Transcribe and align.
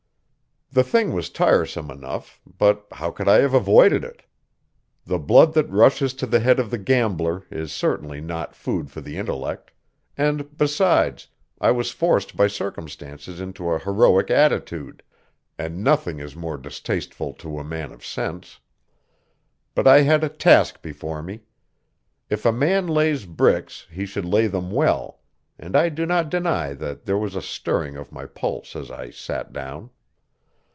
The 0.73 0.85
thing 0.85 1.11
was 1.11 1.29
tiresome 1.29 1.91
enough, 1.91 2.39
but 2.45 2.85
how 2.93 3.11
could 3.11 3.27
I 3.27 3.39
have 3.41 3.53
avoided 3.53 4.05
it? 4.05 4.23
The 5.03 5.19
blood 5.19 5.51
that 5.53 5.69
rushes 5.69 6.13
to 6.13 6.25
the 6.25 6.39
head 6.39 6.59
of 6.59 6.71
the 6.71 6.77
gambler 6.77 7.43
is 7.51 7.73
certainly 7.73 8.21
not 8.21 8.55
food 8.55 8.89
for 8.89 9.01
the 9.01 9.17
intellect; 9.17 9.71
and, 10.17 10.57
besides, 10.57 11.27
I 11.59 11.71
was 11.71 11.91
forced 11.91 12.37
by 12.37 12.47
circumstances 12.47 13.41
into 13.41 13.69
an 13.73 13.81
heroic 13.81 14.31
attitude 14.31 15.03
and 15.57 15.83
nothing 15.83 16.19
is 16.21 16.37
more 16.37 16.57
distasteful 16.57 17.33
to 17.33 17.59
a 17.59 17.65
man 17.65 17.91
of 17.91 18.05
sense. 18.05 18.61
But 19.75 19.87
I 19.87 20.03
had 20.03 20.23
a 20.23 20.29
task 20.29 20.81
before 20.81 21.21
me; 21.21 21.41
if 22.29 22.45
a 22.45 22.53
man 22.53 22.87
lays 22.87 23.25
bricks 23.25 23.87
he 23.91 24.05
should 24.05 24.23
lay 24.23 24.47
them 24.47 24.71
well; 24.71 25.19
and 25.59 25.75
I 25.75 25.89
do 25.89 26.05
not 26.05 26.29
deny 26.29 26.71
that 26.75 27.03
there 27.03 27.17
was 27.17 27.35
a 27.35 27.41
stirring 27.41 27.97
of 27.97 28.13
my 28.13 28.25
pulse 28.25 28.73
as 28.77 28.89
I 28.89 29.09
sat 29.09 29.51
down. 29.51 29.89